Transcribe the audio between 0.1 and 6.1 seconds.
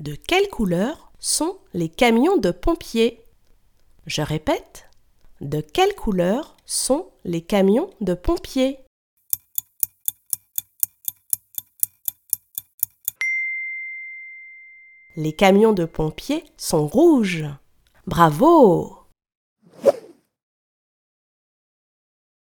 quelle couleur sont les camions de pompiers? Je répète. De quelle